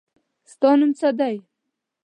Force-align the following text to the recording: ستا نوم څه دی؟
ستا 0.51 0.69
نوم 0.79 0.91
څه 0.99 1.09
دی؟ 1.19 1.35